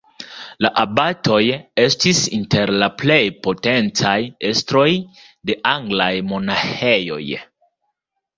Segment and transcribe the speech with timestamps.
[0.65, 1.41] La abatoj
[1.83, 3.17] estis inter la plej
[3.49, 4.15] potencaj
[4.53, 4.87] estroj
[5.51, 7.23] de anglaj monaĥejoj.